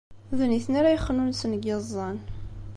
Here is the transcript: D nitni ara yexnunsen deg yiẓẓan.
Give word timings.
D 0.37 0.39
nitni 0.51 0.77
ara 0.79 0.95
yexnunsen 0.95 1.51
deg 1.55 1.63
yiẓẓan. 1.67 2.17